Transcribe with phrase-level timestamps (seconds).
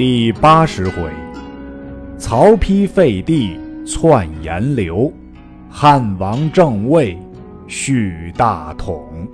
[0.00, 1.12] 第八十回，
[2.16, 5.12] 曹丕废帝篡炎刘，
[5.68, 7.18] 汉王正位
[7.68, 9.28] 续大统。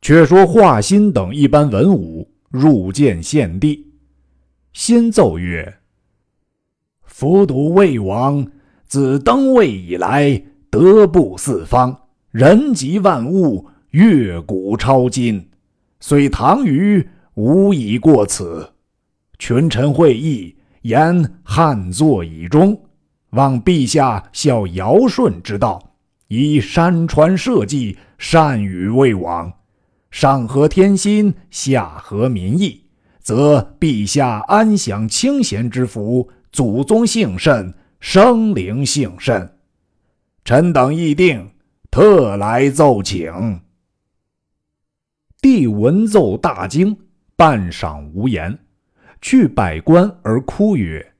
[0.00, 3.86] 却说华歆等一班文武入见献帝，
[4.72, 5.80] 先奏曰
[7.04, 8.50] ：“伏睹魏王
[8.86, 11.94] 自登位以来，德布四方，
[12.30, 15.46] 人及万物，越古超今。”
[16.06, 18.74] 虽唐虞无以过此，
[19.38, 22.78] 群臣会议言汉作以终，
[23.30, 25.94] 望陛下效尧舜之道，
[26.28, 29.50] 以山川社稷善与魏王，
[30.10, 32.84] 上合天心，下合民意，
[33.20, 39.50] 则陛下安享清闲之福，祖宗幸甚，生灵幸甚。
[40.44, 41.52] 臣等议定，
[41.90, 43.63] 特来奏请。
[45.44, 46.96] 帝闻奏大惊，
[47.36, 48.60] 半晌无言，
[49.20, 51.12] 去百官而哭曰：“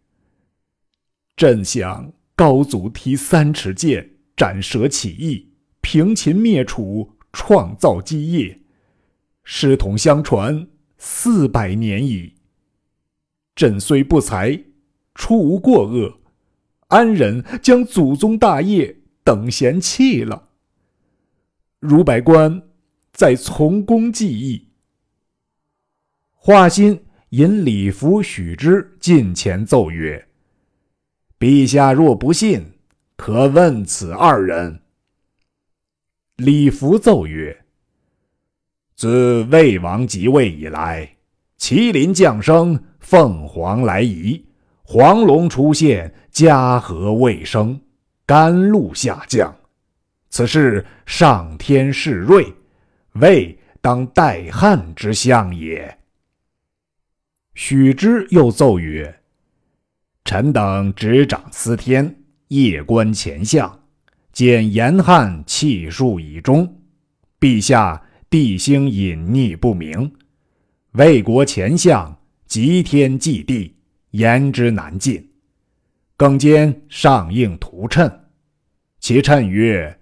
[1.37, 5.53] 朕想高祖提三尺剑，斩蛇起义，
[5.83, 8.63] 平秦灭楚，创造基业，
[9.43, 12.33] 师统相传四百年矣。
[13.55, 14.59] 朕虽不才，
[15.15, 16.21] 出无过恶，
[16.89, 20.49] 安忍将祖宗大业等闲弃了？
[21.79, 22.63] 如百官。”
[23.15, 24.69] 在从公记忆。
[26.33, 26.99] 华歆
[27.29, 30.27] 引李福许之近前奏曰
[31.39, 32.73] ：“陛下若不信，
[33.17, 34.81] 可问此二人。”
[36.37, 37.65] 李福奏曰
[38.97, 41.17] ：“自魏王即位以来，
[41.57, 44.45] 麒麟降生，凤凰来仪，
[44.83, 47.81] 黄龙出现，家和未生，
[48.27, 49.57] 甘露下降，
[50.31, 52.53] 此事上天示瑞。”
[53.21, 55.99] 魏当代汉之相也。
[57.55, 59.21] 许之又奏曰
[60.25, 62.17] ：“臣等执掌司天，
[62.49, 63.85] 夜观前相，
[64.33, 66.81] 见严汉气数已终。
[67.39, 70.13] 陛下帝星隐匿不明，
[70.93, 73.77] 魏国前相极天祭地，
[74.11, 75.31] 言之难尽。
[76.17, 78.13] 更兼上应图谶，
[78.99, 80.01] 其谶曰：‘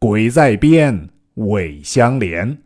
[0.00, 2.58] 鬼在边。’”尾相连，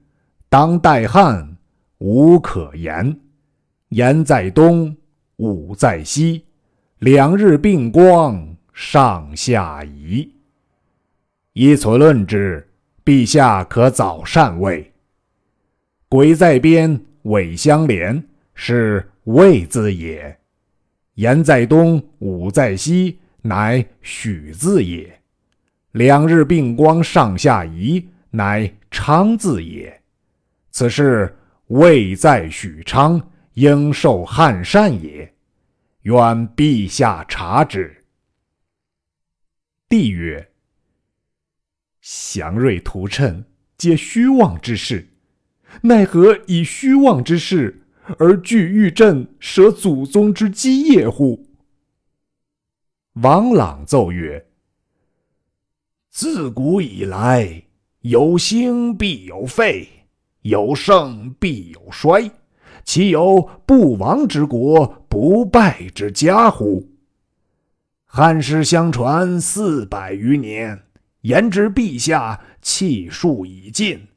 [0.49, 1.57] 当代汉，
[1.99, 3.21] 无可言。
[3.91, 4.97] 言在东，
[5.37, 6.45] 武在西，
[7.01, 10.33] 两日并光，上下移。
[11.55, 12.69] 依此论之，
[13.05, 14.93] 陛下可早禅位。
[16.09, 18.23] 鬼在边，尾相连，
[18.55, 20.37] 是魏字也；
[21.15, 25.21] 言在东，武在西，乃许字也。
[25.93, 28.09] 两日并光，上下移。
[28.31, 30.03] 乃昌字也，
[30.71, 31.37] 此事
[31.67, 35.35] 未在许昌，应受汉禅也。
[36.03, 36.17] 愿
[36.57, 38.05] 陛下察之。
[39.89, 40.53] 帝曰
[42.01, 43.45] ：“祥瑞图谶，
[43.77, 45.09] 皆虚妄之事，
[45.83, 47.83] 奈何以虚妄之事
[48.19, 51.49] 而惧欲朕舍祖宗之基业乎？”
[53.23, 54.47] 王朗奏曰
[56.09, 57.65] ：“自古以来。”
[58.01, 59.87] 有兴必有废，
[60.41, 62.31] 有盛必有衰，
[62.83, 66.89] 岂有不亡之国、不败之家乎？
[68.07, 70.83] 汉室相传四百余年，
[71.21, 74.09] 言之陛下气数已尽，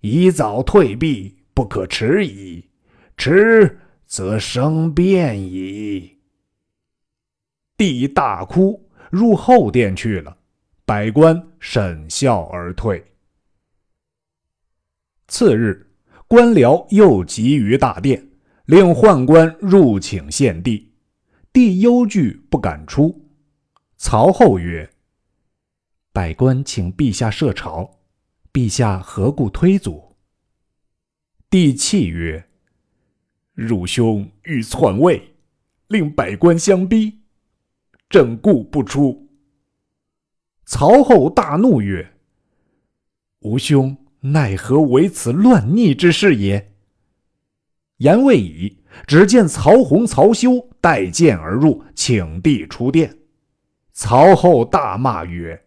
[0.00, 2.64] 宜早退避，不可迟矣。
[3.16, 6.18] 迟则生变矣。
[7.76, 10.37] 帝大哭，入后殿去了。
[10.88, 13.12] 百官沈笑而退。
[15.26, 15.92] 次日，
[16.26, 18.26] 官僚又集于大殿，
[18.64, 20.94] 令宦官入请献帝。
[21.52, 23.28] 帝忧惧，不敢出。
[23.98, 24.90] 曹后曰
[26.10, 27.98] ：“百官请陛下设朝，
[28.50, 30.16] 陛下何故推阻？”
[31.50, 32.48] 帝泣曰
[33.52, 35.34] ：“汝兄欲篡位，
[35.88, 37.18] 令百官相逼，
[38.08, 39.22] 朕故不出。”
[40.70, 42.12] 曹后大怒曰
[43.40, 46.74] ：“吾兄奈何为此乱逆之事也？”
[47.96, 48.76] 言未已，
[49.06, 53.16] 只见曹洪、曹休带剑而入，请帝出殿。
[53.92, 55.58] 曹后大骂曰：“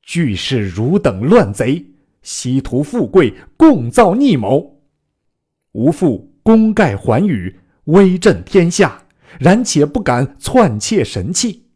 [0.00, 1.84] 俱是汝等乱贼，
[2.22, 4.80] 希图富贵，共造逆谋。
[5.72, 9.02] 吾父功盖寰宇，威震天下，
[9.38, 11.66] 然且不敢篡窃神器。”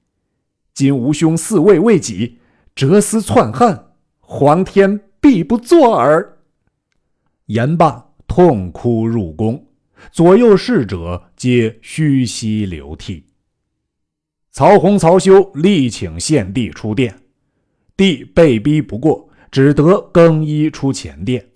[0.74, 2.38] 今吾兄嗣位未己，
[2.74, 6.38] 折丝篡汉，皇天必不作耳。
[7.46, 9.66] 言罢，痛哭入宫，
[10.10, 13.26] 左右侍者皆嘘息流涕。
[14.50, 17.20] 曹洪、曹休力请献帝出殿，
[17.96, 21.50] 帝被逼不过，只得更衣出前殿。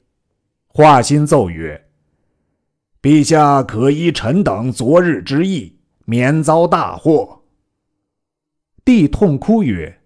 [0.67, 1.89] 华歆奏曰
[3.01, 7.36] ：“陛下可依臣等昨日之意，免遭大祸。”
[8.87, 10.01] 帝痛哭曰：“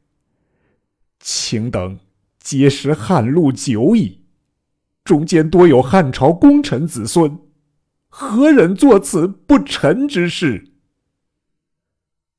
[1.21, 2.01] 卿等
[2.39, 4.25] 皆识汉禄久矣，
[5.05, 7.39] 中间多有汉朝功臣子孙，
[8.09, 10.73] 何忍做此不臣之事？”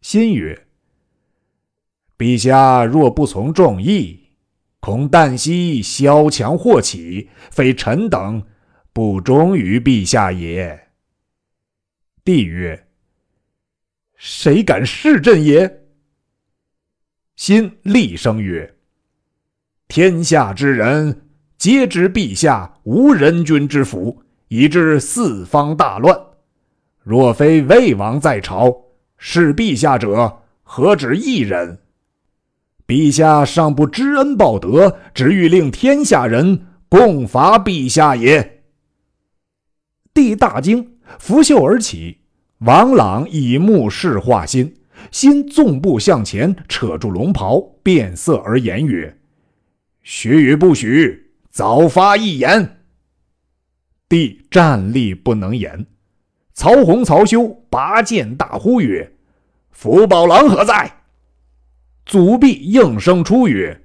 [0.01, 0.65] 心曰
[2.17, 4.31] ：“陛下若不从众议，
[4.79, 8.43] 恐旦夕萧墙祸起，非臣等
[8.91, 10.87] 不忠于陛下也。”
[12.25, 12.87] 帝曰
[14.17, 15.77] ：“谁敢弑朕也？”
[17.41, 18.71] 心厉声曰
[19.89, 21.23] ：“天下之人
[21.57, 26.15] 皆知陛下无人君之福，以致四方大乱。
[27.01, 28.71] 若非魏王在朝。”
[29.17, 31.79] 是陛下者何止一人？
[32.85, 38.61] 陛下尚不知恩报德，只欲令天下人共伐陛下也。
[40.13, 42.19] 帝大惊，拂袖而起。
[42.59, 44.71] 王朗以目视华歆，
[45.09, 49.17] 心纵步向前，扯住龙袍，变色而言曰
[50.03, 52.77] ：“许与不许，早发一言。”
[54.07, 55.85] 帝站立不能言。
[56.53, 59.13] 曹洪、曹休拔剑大呼曰
[59.71, 60.99] ：“福宝郎何在？”
[62.05, 63.81] 祖弼应声出曰：“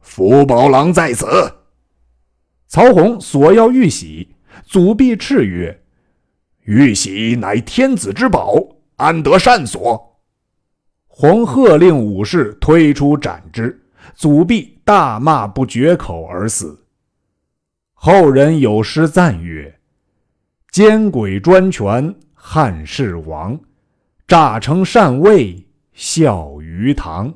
[0.00, 1.26] 福宝郎在此。”
[2.68, 4.34] 曹洪索要玉玺，
[4.64, 5.82] 祖弼叱曰
[6.64, 8.54] ：“玉玺乃天子之宝，
[8.96, 10.10] 安得擅索？”
[11.16, 13.80] 洪喝令武士推出斩之，
[14.16, 16.84] 祖弼大骂不绝口而死。
[17.92, 19.78] 后人有诗赞曰：
[20.72, 23.56] 奸鬼专权汉室亡，
[24.26, 27.32] 诈称禅位效于唐。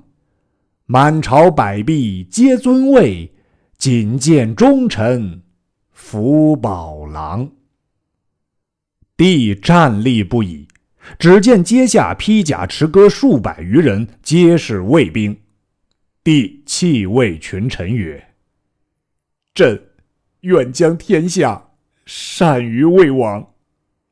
[0.86, 3.32] 满朝百弊皆尊位，
[3.76, 5.40] 仅见忠臣
[5.92, 7.48] 福宝郎。
[9.16, 10.66] 帝战栗不已，
[11.18, 15.40] 只见阶下披甲持戈数百余人，皆是卫兵。
[16.24, 18.34] 帝泣谓群臣曰
[19.54, 19.80] ：“朕
[20.40, 21.66] 愿将天下。”
[22.10, 23.52] 善于魏王，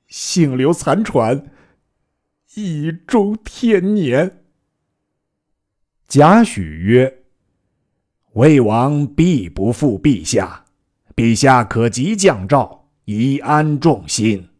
[0.06, 1.46] 幸留残喘，
[2.54, 4.44] 以终天年。
[6.06, 7.22] 贾诩曰
[8.34, 10.66] ：“魏王必不负陛下，
[11.14, 14.50] 陛下可即降诏，以安众心。”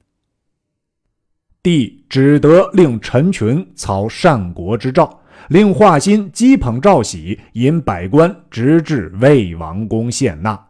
[1.67, 5.19] 帝只得令陈群草善国之诏，
[5.49, 10.69] 令华歆击捧诏玺，引百官直至魏王宫献纳。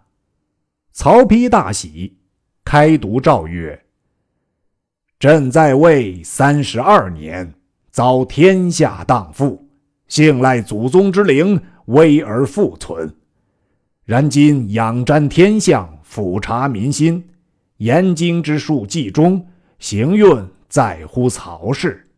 [0.92, 2.16] 曹丕大喜。
[2.64, 3.78] 开读诏曰
[5.20, 7.52] ：“朕在位三十二年，
[7.90, 9.68] 遭天下荡妇，
[10.08, 13.14] 幸赖祖宗之灵，危而复存。
[14.06, 17.22] 然今仰瞻天象，俯察民心，
[17.76, 19.46] 言经之术既中，
[19.78, 20.26] 行运
[20.68, 22.08] 在乎曹氏。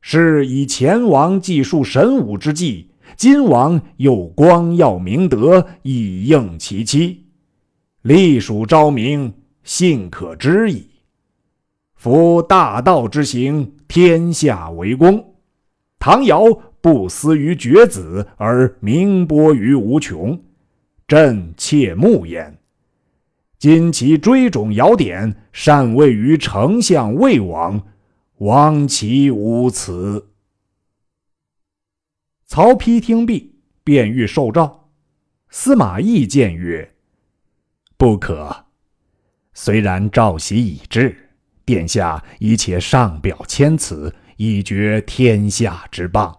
[0.00, 7.24] 是以前王计数神武之计，今王又光耀明德，以应其期，
[8.02, 9.32] 隶属昭明。”
[9.64, 10.90] 信可知矣。
[11.94, 15.34] 夫大道之行，天下为公。
[15.98, 16.44] 唐尧
[16.82, 20.38] 不思于绝子，而名播于无穷。
[21.08, 22.58] 朕切慕焉。
[23.64, 27.82] 今其追种尧典，禅位于丞相魏王，
[28.40, 30.28] 亡其无辞。
[32.44, 34.90] 曹丕听毕，便欲受诏。
[35.48, 36.94] 司马懿谏曰
[37.96, 38.66] ：“不可。”
[39.54, 41.30] 虽然诏玺已至，
[41.64, 46.36] 殿下宜且上表签词，以绝天下之谤。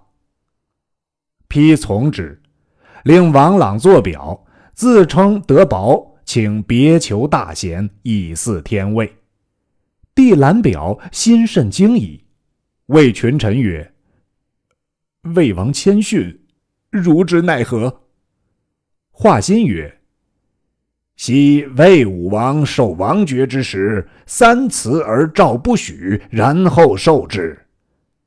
[1.50, 2.40] 丕从之，
[3.04, 9.16] 令王朗作表，自称德薄，请别求大贤，以嗣天位。
[10.14, 12.24] 帝览表，心甚惊疑，
[12.88, 13.94] 谓群臣曰
[15.36, 16.40] ：“魏王谦逊，
[16.90, 18.02] 如之奈何？”
[19.12, 20.02] 华歆曰。
[21.16, 27.58] 昔魏武王受王爵之时，三辞而诏不许，然后受之。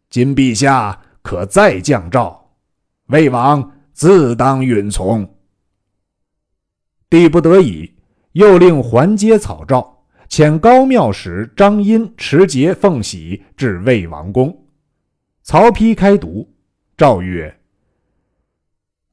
[0.09, 2.51] 今陛下可再降诏，
[3.09, 5.38] 魏王自当允从。
[7.11, 7.95] 帝不得已，
[8.33, 14.67] 又令还接草诏，遣高庙使张殷持节奉玺至魏王宫。
[15.43, 16.53] 曹丕开读
[16.97, 17.61] 诏曰：“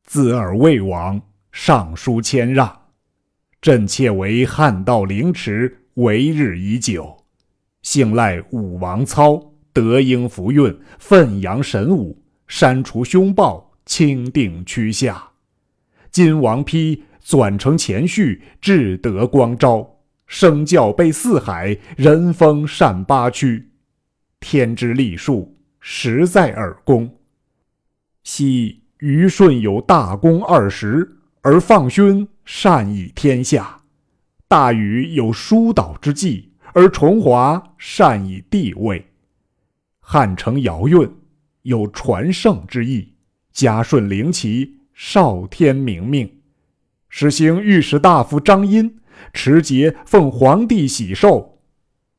[0.04, 1.22] 自尔魏王
[1.52, 2.82] 上书谦让。”
[3.62, 7.24] 朕妾为汉道凌迟，为日已久，
[7.82, 15.32] 幸赖武王操德应福运，奋扬神武，删除凶暴，清定区下。
[16.12, 23.72] 今王丕转承前序，至德光昭，声教备四海，人风善八区。
[24.40, 27.18] 天之历数，实在耳功。
[28.24, 33.82] 昔虞舜有大功二十，而放勋善以天下；
[34.48, 39.04] 大禹有疏导之计，而崇华善以地位。
[40.00, 41.12] 汉承尧运
[41.64, 43.16] 有传圣之意，
[43.52, 46.35] 嘉顺灵奇少天明命。
[47.18, 49.00] 始行御史大夫张殷
[49.32, 51.62] 持节奉皇帝喜寿，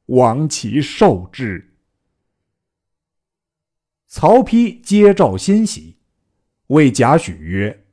[0.06, 1.74] 王其受之。
[4.06, 5.98] 曹丕接诏欣喜，
[6.68, 7.84] 谓贾诩曰：“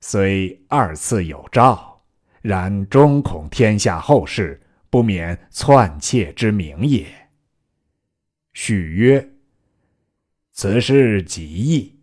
[0.00, 2.02] 虽二次有诏，
[2.42, 4.60] 然终恐天下后世
[4.90, 7.06] 不免篡窃之名也。”
[8.52, 9.30] 许曰
[10.52, 11.98] ：“此事极易，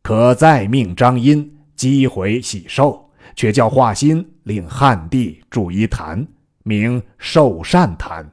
[0.00, 3.03] 可再命张殷击回喜寿，
[3.34, 6.26] 却叫华歆令汉帝筑一坛，
[6.62, 8.30] 名寿善坛。”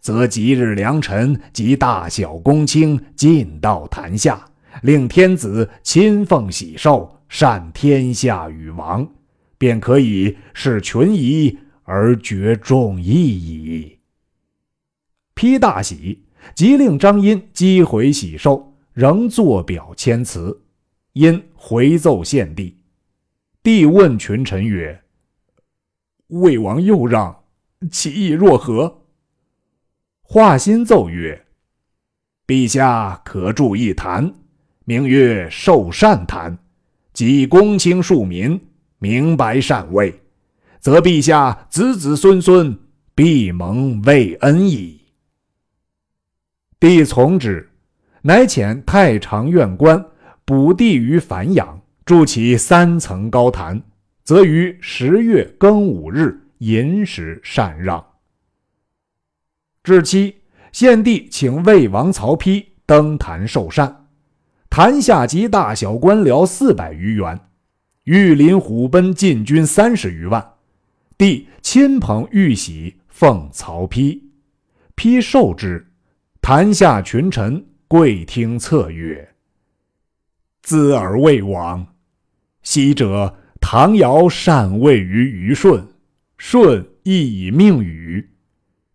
[0.00, 4.44] 则吉日良辰及大小公卿尽到坛下，
[4.82, 9.08] 令天子亲奉喜寿，善天下与王，
[9.58, 13.98] 便可以视群疑而决众议矣。
[15.34, 16.22] 丕大喜，
[16.54, 20.62] 即令张殷击回喜寿，仍作表谦辞。
[21.14, 22.75] 因回奏献帝，
[23.66, 25.02] 帝问群臣曰
[26.30, 27.42] ：“魏王又让，
[27.90, 29.02] 其意若何？”
[30.22, 31.46] 华歆奏曰
[32.46, 34.32] ：“陛下可筑一坛，
[34.84, 36.56] 名曰寿善坛，
[37.12, 38.68] 即公卿庶民
[39.00, 40.14] 明白善位，
[40.78, 42.78] 则陛下子子孙孙
[43.16, 45.00] 必蒙魏恩矣。”
[46.78, 47.68] 帝从之，
[48.22, 50.06] 乃遣太常院官
[50.44, 53.82] 补地于樊阳，筑起三层高坛，
[54.22, 58.12] 则于十月庚午日寅时禅让。
[59.82, 60.36] 至期，
[60.70, 64.06] 献帝请魏王曹丕登坛受禅，
[64.70, 67.40] 坛下集大小官僚四百余员，
[68.04, 70.52] 御林虎贲禁军三十余万。
[71.18, 74.22] 帝亲朋玉玺奉曹丕，
[74.94, 75.84] 丕受之。
[76.40, 79.34] 坛下群臣跪听策曰
[80.62, 81.84] ：“兹尔魏王，
[82.68, 85.86] 昔者唐尧禅位于虞舜，
[86.36, 88.30] 舜亦以命禹。”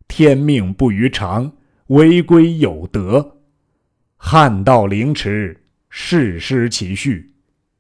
[0.10, 1.54] 天命不于常，
[1.88, 3.38] 违规有德。
[4.18, 7.32] 汉道凌迟，世失其序，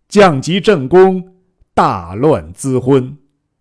[0.08, 1.36] 降级正宫，
[1.74, 3.18] 大乱滋昏，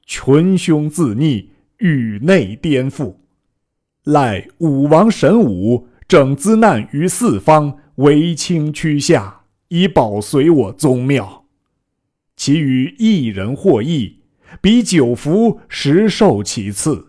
[0.06, 3.16] 群凶自逆，宇内颠覆。
[4.04, 11.39] 赖武王神武，整资难于四方，为清驱下，以保随我宗庙。
[12.40, 14.20] 其余一人获益，
[14.62, 17.08] 比九服实受其次。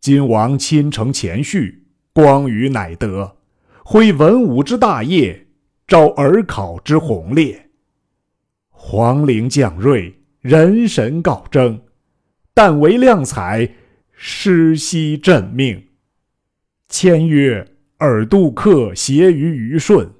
[0.00, 3.36] 今王亲承前序，光于乃德，
[3.84, 5.46] 挥文武之大业，
[5.86, 7.70] 招尔考之宏烈。
[8.70, 11.80] 皇陵将瑞，人神告征，
[12.52, 13.76] 但为亮彩，
[14.10, 15.80] 失悉朕命。
[16.88, 17.64] 签曰：
[17.98, 20.10] 尔杜克协于虞舜，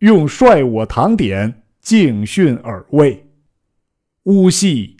[0.00, 3.22] 用率我唐典，敬训尔位。
[4.26, 4.96] 吾系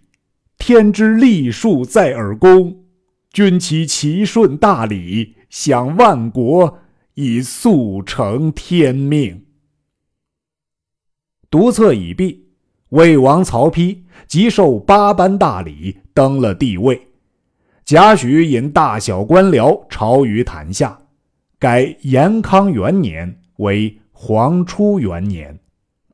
[0.56, 2.84] 天之历数在尔宫。
[3.32, 6.78] 君其齐顺大礼，享万国，
[7.14, 9.44] 以速成天命。
[11.50, 12.50] 独策已毕，
[12.90, 17.08] 魏王曹丕即受八班大礼，登了帝位。
[17.84, 20.96] 贾诩引大小官僚朝于坛下，
[21.58, 25.58] 改延康元年为黄初元年，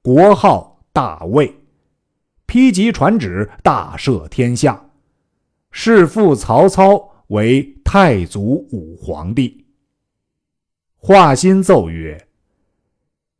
[0.01, 1.55] 国号大魏。
[2.53, 4.91] 丕即传旨，大赦天下，
[5.71, 7.09] 弑父曹操。
[7.29, 8.43] 为太祖
[8.73, 9.65] 武皇帝。
[10.99, 12.27] 华歆奏曰：“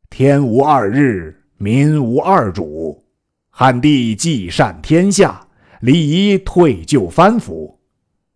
[0.09, 3.05] 天无二日，民无二主。
[3.51, 5.47] 汉帝既善天下，
[5.81, 7.79] 礼仪退就藩府。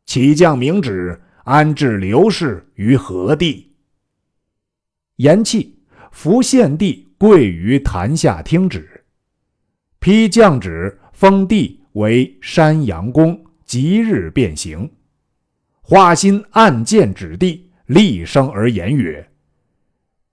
[0.05, 3.73] 启降明旨，安置刘氏于何地？”
[5.17, 5.67] 言讫，
[6.11, 8.96] 伏献帝跪于坛下听旨。
[9.99, 14.89] 批降旨，封帝为山阳公，即日便行。
[15.81, 19.27] 华歆暗见指地，厉声而言曰：“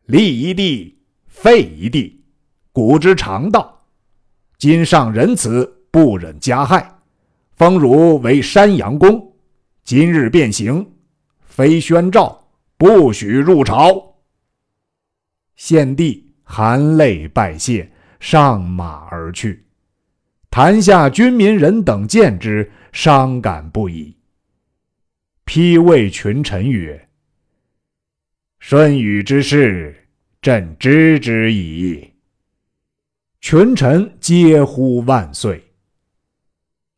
[0.07, 2.23] 立一地，废一地，
[2.73, 3.87] 古之常道。
[4.59, 6.99] 今上仁慈，不忍加害，
[7.57, 9.33] 封汝为山阳公，
[9.85, 10.87] 今日变行，
[11.41, 14.15] 非宣诏，不许入朝。”
[15.57, 17.91] 献帝含泪拜谢，
[18.27, 19.67] 上马而去。
[20.49, 24.17] 坛下军民人等见之，伤感不已。
[25.45, 27.07] 批谓群臣曰
[28.61, 30.09] ：“舜禹之事，
[30.41, 32.15] 朕知之矣。”
[33.43, 35.63] 群臣皆呼万岁。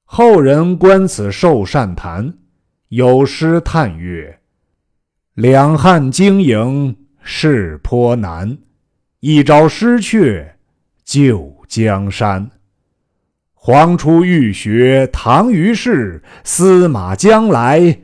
[0.04, 2.32] 后人观此寿善坛，
[2.90, 4.38] 有诗叹曰
[5.34, 8.56] ：“两汉经营事颇难，
[9.18, 10.55] 一朝失却
[11.06, 12.50] 旧江山。”
[13.54, 18.02] 黄初欲学唐虞事，司马将来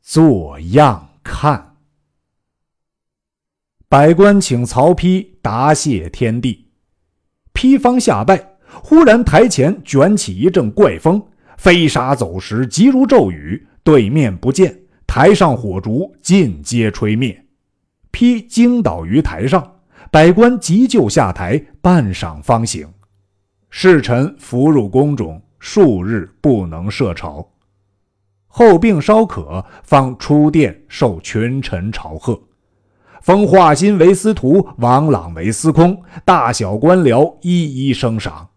[0.00, 1.76] 作样看。
[3.88, 6.68] 百官请曹丕答谢天地，
[7.52, 11.24] 丕方下拜，忽然台前卷起一阵怪风，
[11.58, 13.68] 飞沙走石，急如骤雨。
[13.84, 17.44] 对面不见，台上火烛尽皆吹灭。
[18.10, 19.73] 丕惊倒于台上，
[20.14, 22.88] 百官急救下台，半晌方醒。
[23.68, 27.44] 侍臣伏入宫中数日，不能设朝。
[28.46, 32.40] 后病稍可，方出殿受群臣朝贺，
[33.22, 38.50] 封华歆为司徒，王朗为司空，大小官僚一一升赏。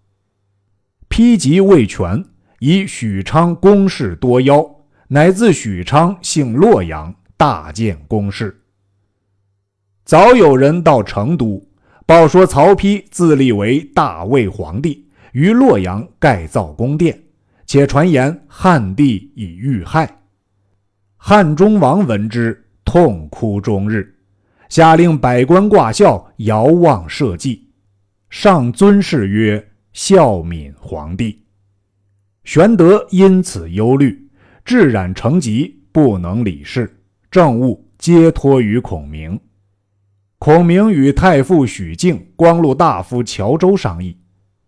[1.10, 2.24] 丕即魏权，
[2.60, 4.64] 以许昌公事多邀，
[5.08, 8.62] 乃自许昌姓洛阳，大建宫事。
[10.08, 11.62] 早有人到成都
[12.06, 15.06] 报说，曹丕自立为大魏皇帝。
[15.34, 17.24] 于洛阳盖造宫殿，
[17.66, 20.10] 且传言汉帝已遇害。
[21.18, 24.16] 汉中王闻之，痛哭终日，
[24.70, 27.68] 下令百官挂孝，遥望社稷，
[28.30, 31.44] 上尊谥曰孝敏皇帝。
[32.46, 34.18] 玄德因此忧虑，
[34.64, 36.98] 至染成疾，不能理事，
[37.30, 39.38] 政务皆托于孔明。
[40.48, 44.16] 孔明与太傅许靖、光禄大夫乔州商议。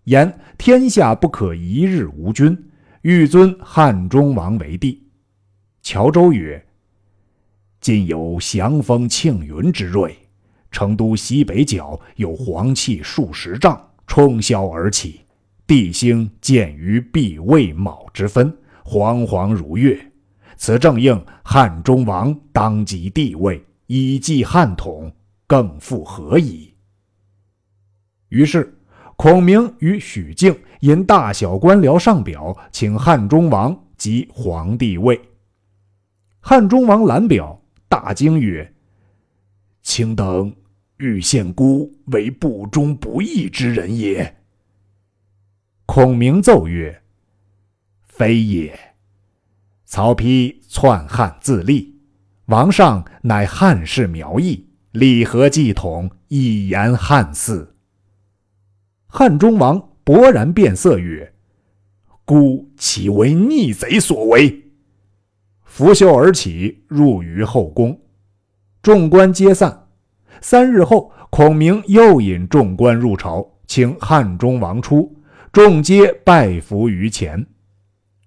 [0.04, 2.70] 言天下不可一日无君，
[3.04, 5.02] 欲尊汉中王为帝。
[5.82, 6.62] 乔州曰
[7.80, 10.14] ：“今有祥风庆云之瑞，
[10.70, 15.22] 成都西北角有黄气数十丈冲霄而起，
[15.66, 19.98] 地星见于毕未卯之分，煌煌如月。
[20.58, 25.10] 此正应汉中王当即帝位，以继汉统，
[25.50, 26.74] 更复何矣？”
[28.30, 28.74] 于是。
[29.22, 35.20] 孔明与许靖因大小官僚上表，请汉中王即皇帝位。
[36.40, 38.74] 汉中王览表，大惊曰
[39.84, 40.56] ：“卿等
[41.00, 44.38] 欲献孤为不忠不义之人也。”
[45.86, 47.04] 孔明奏曰
[48.08, 48.80] ：“非也。
[49.84, 52.00] 曹丕篡汉自立，
[52.46, 57.68] 王上乃汉室苗裔，礼合祭统，以言汉嗣。”
[59.08, 61.34] 汉中王勃然变色曰
[62.26, 64.72] ：“孤岂为逆贼所为？”
[65.66, 68.02] 拂袖而起，入于后宫。
[68.82, 69.88] 众官皆散。
[70.42, 75.22] 三日后，孔明又引众官入朝，请汉中王出，
[75.52, 77.46] 众皆拜伏于前。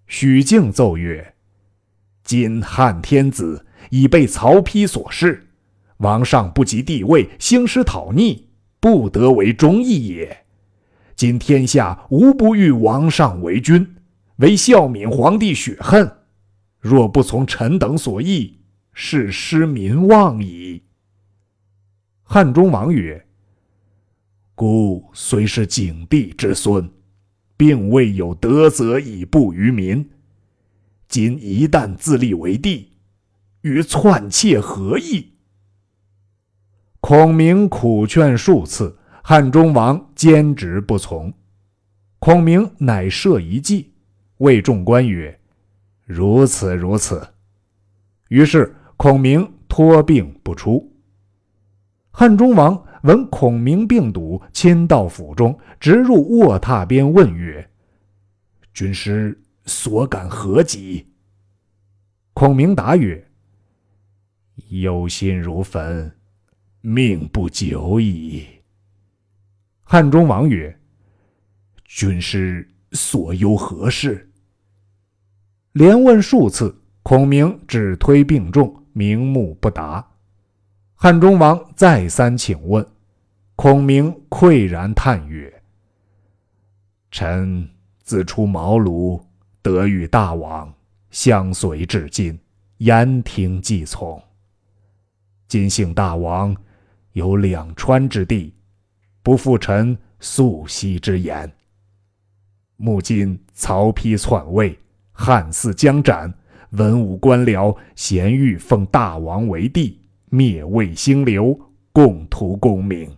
[0.06, 1.34] 许靖奏曰
[2.22, 5.48] ：“今汉天子已被曹丕所弑，
[6.02, 10.44] 王上不及帝位，兴师讨逆，不得为忠义也。”
[11.16, 13.94] 今天下无不欲王上为君，
[14.36, 16.10] 唯孝敏皇帝血恨。
[16.80, 18.58] 若不从臣等所议，
[18.92, 20.82] 是失民望矣。
[22.24, 23.24] 汉中王曰
[24.56, 26.90] ：“孤虽是景帝之孙，
[27.56, 30.10] 并未有德泽以布于民。
[31.06, 32.88] 今一旦自立为帝，
[33.60, 35.28] 与篡窃何异？”
[37.02, 38.96] 孔明苦劝数次。
[39.24, 41.32] 汉中王坚执不从，
[42.18, 43.92] 孔明乃设一计，
[44.38, 45.38] 谓众官曰
[46.04, 47.24] ：“如此如此。”
[48.30, 50.92] 于是孔明托病不出。
[52.10, 57.70] 汉中王闻孔明病笃，亲到府中，直入卧榻边问曰
[58.74, 61.06] ：“军师所感何疾？”
[62.34, 63.24] 孔明答曰
[64.82, 66.12] ：“忧心如焚，
[66.82, 68.46] 命不久矣。”
[69.82, 70.78] 汉中王曰
[71.86, 74.30] ：“军师所忧何事？”
[75.72, 80.06] 连问数次，孔明只推病重，明目不答。
[80.94, 82.86] 汉中王再三请问，
[83.56, 85.62] 孔明喟然叹曰
[87.10, 87.68] ：“臣
[88.02, 89.22] 自出茅庐，
[89.62, 90.72] 得遇大王，
[91.10, 92.38] 相随至今，
[92.78, 94.22] 言听计从。
[95.48, 96.56] 今幸大王
[97.12, 98.54] 有两川之地，
[99.22, 101.52] 不负臣素昔之言。
[102.76, 104.78] 目今曹丕篡位，
[105.12, 106.32] 汉嗣将斩，
[106.70, 111.58] 文武官僚咸欲奉大王为帝，灭魏兴刘，
[111.92, 113.10] 共图功名。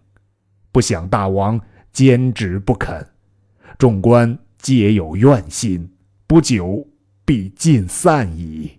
[0.72, 1.60] 不想大王
[1.92, 3.06] 坚持不肯，
[3.78, 5.88] 众官皆有怨心，
[6.26, 6.86] 不久
[7.24, 8.72] 必尽散矣。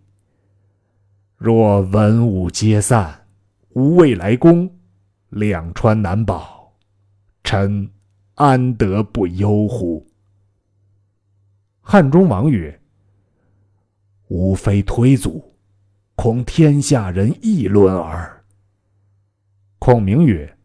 [1.38, 3.26] 若文武皆散，
[3.74, 4.70] 无未来功，
[5.36, 6.74] 两川难保，
[7.44, 7.92] 臣
[8.36, 10.08] 安得不忧乎？
[11.82, 12.80] 汉中王曰
[14.32, 15.54] ：“吾非推祖，
[16.16, 18.46] 恐天下人议论耳。”
[19.78, 20.58] 孔明曰：“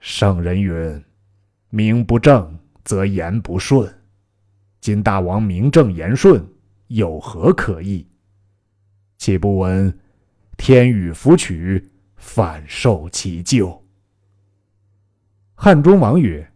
[0.00, 1.04] 圣人云，
[1.68, 3.98] 名不正则言不顺。
[4.80, 6.42] 今大王名正言顺，
[6.86, 8.08] 有何可议？
[9.18, 9.98] 岂不闻
[10.56, 11.89] 天与弗取，
[12.20, 13.82] 反受其咎？”
[15.56, 16.48] 汉中王曰：“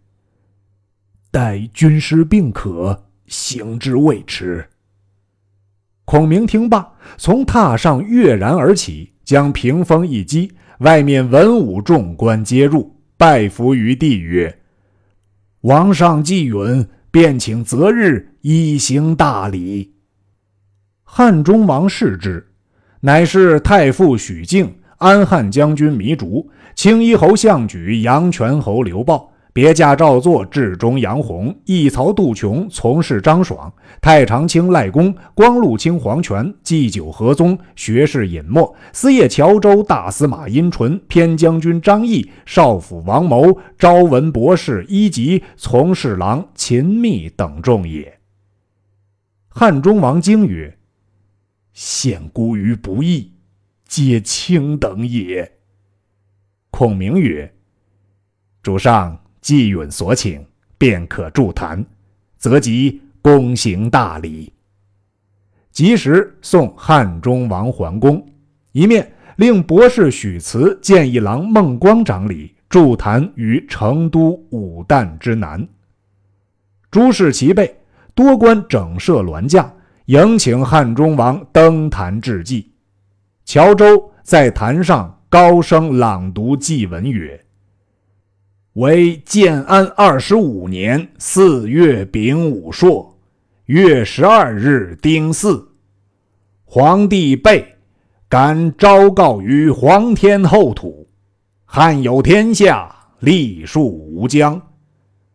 [1.32, 4.68] 待军师并可。”行之未迟。
[6.04, 14.60] 孔明听罢，从榻上跃然而起，将屏风一击，外面文武众官皆入，拜伏于地曰
[15.64, 19.94] ：“王上既允，便请择日以行大礼。”
[21.02, 22.52] 汉中王视之，
[23.00, 29.30] 乃是太傅许靖、安汉将军糜竺、青衣侯项举、阳泉侯刘豹。
[29.52, 48.18] 别驾赵作、治中杨洪、一曹杜琼、从事张爽、太常卿赖公、光禄卿黄权、祭酒何宗、学士尹默、司业乔州大司马殷纯、偏将军张毅、少府王谋、昭文博士一级、从事郎秦密等众也。
[49.48, 50.78] 汉中王惊曰
[51.74, 53.33] ：“陷孤于不义，
[53.94, 55.52] 皆卿等也。”
[56.72, 57.54] 孔明曰
[58.60, 60.42] ：“主上。”既允所请，
[60.78, 61.84] 便可助谈，
[62.38, 64.50] 则即恭行大礼。
[65.70, 68.26] 及时送汉中王还宫，
[68.72, 75.68] 一面令博士许慈见一郎孟光掌礼，助谈于成都武旦之南。
[76.90, 77.78] 诸事齐备，
[78.14, 79.70] 多官整设銮驾，
[80.06, 82.72] 迎请汉中王登坛致祭。
[83.44, 87.38] 乔州在坛上高声朗读祭文曰。
[88.72, 93.16] 为建安二十五年四月丙午朔，
[93.66, 95.68] 月十二日丁巳，
[96.64, 97.76] 皇帝备
[98.30, 101.06] 敢昭告于皇天后土：
[101.66, 104.60] 汉有天下，立树无疆。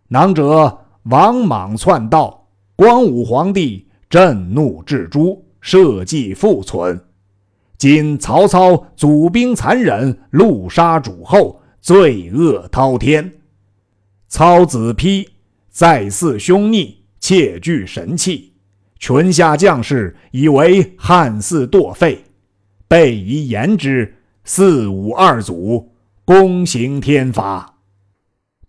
[0.08, 7.00] 囊者王莽篡道，光武皇帝震怒至诛，社稷复存。
[7.80, 11.60] 今曹操祖兵残忍，戮杀主后。
[11.82, 13.32] 罪恶滔天，
[14.28, 15.26] 操子丕
[15.70, 18.52] 再祀凶逆，窃据神器，
[19.00, 22.26] 群下将士以为汉嗣堕废，
[22.89, 24.13] 备宜言之。
[24.44, 25.94] 四五二祖，
[26.26, 27.78] 公行天法，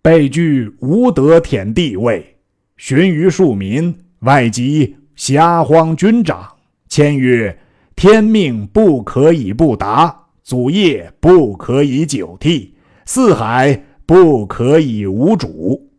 [0.01, 2.37] 备据无德舔地位，
[2.77, 6.49] 寻于庶民，外及辖荒军长，
[6.87, 7.59] 签曰：
[8.01, 12.73] 天命不可以不达，祖业不可以久替。
[13.05, 15.91] 四海不可以无主，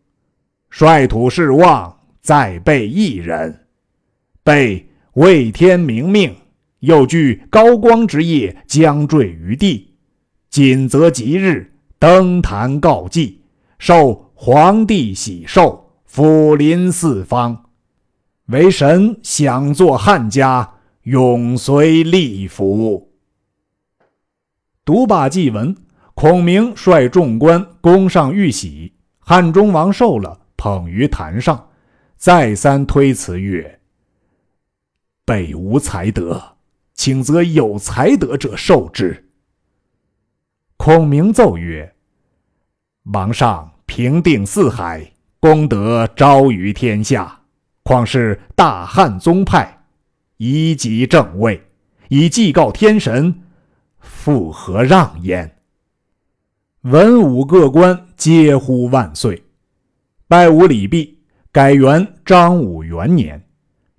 [0.68, 3.56] 率土势望，再备一人，
[4.42, 6.34] 备为天明命，
[6.80, 9.94] 又据高光之业将坠于地。
[10.50, 13.42] 谨则吉日，登坛告祭，
[13.78, 17.66] 受皇帝喜寿，抚临四方，
[18.46, 20.68] 为神享作汉家，
[21.02, 23.12] 永随立福。
[24.84, 25.76] 读罢祭文。
[26.14, 31.70] 孔明率众官攻上玉玺，汉中王受了，捧于坛上，
[32.16, 33.80] 再三推辞曰
[35.24, 36.56] ：“北无才德，
[36.92, 39.30] 请则有才德者受之。”
[40.76, 41.94] 孔明奏曰
[43.12, 47.40] ：“王上平定四海，功德昭于天下，
[47.82, 49.81] 况是大汉宗派，
[50.44, 51.62] 一级正位，
[52.08, 53.32] 以祭告天神，
[54.00, 55.58] 复何让焉？”
[56.82, 59.40] 文武各官皆呼万岁，
[60.26, 61.20] 拜武礼毕，
[61.52, 63.40] 改元张武元年，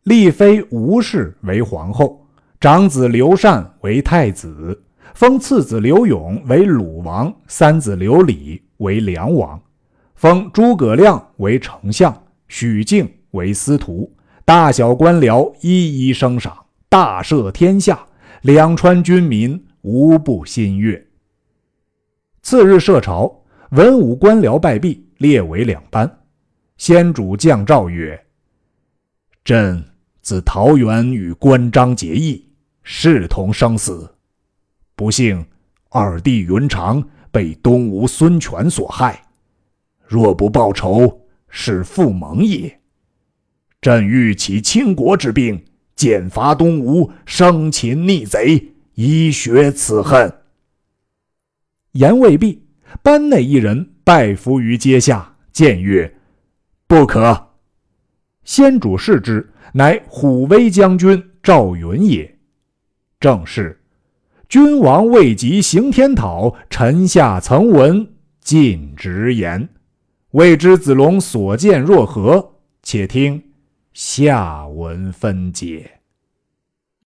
[0.04, 2.28] 立妃吴氏为皇后，
[2.60, 4.84] 长子刘禅为太子，
[5.16, 9.58] 封次子刘永为鲁王，三子刘礼为梁王，
[10.16, 12.14] 封诸葛亮为丞相，
[12.50, 14.14] 许靖为司徒，
[14.46, 18.06] 大小官僚一一升赏，大赦天下，
[18.42, 21.08] 两川军民无不心悦。
[22.42, 26.20] 次日设朝，文武官僚拜毕，列为两班。
[26.76, 28.22] 先主降诏曰
[29.46, 29.82] ：“朕
[30.22, 32.46] 自桃园与关张结义，
[32.84, 34.14] 视同生死。
[34.94, 35.46] 不幸
[35.90, 37.02] 二弟云长
[37.32, 39.26] 被东吴孙权所害，
[40.06, 42.78] 若不报仇，是复盟也。
[43.84, 45.62] 朕欲起倾国之兵，
[45.94, 50.34] 剑伐东吴，生擒逆贼，以雪此恨。”
[51.92, 52.64] 言未毕，
[53.02, 56.16] 班内一人拜伏于阶下，谏曰
[56.88, 57.50] ：“不可。”
[58.46, 62.38] 先主视之，乃虎威将军赵云也。
[63.20, 63.82] 正是
[64.48, 68.08] ：“君王未及行天讨，臣下曾闻
[68.40, 69.68] 尽直言。
[70.32, 72.54] 未知子龙所见若何？
[72.82, 73.42] 且听
[73.94, 76.00] 下文分解。”